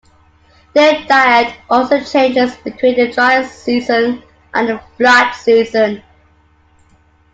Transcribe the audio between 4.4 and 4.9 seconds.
and the